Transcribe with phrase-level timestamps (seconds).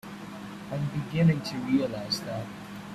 [0.71, 2.47] I'm beginning to realize that.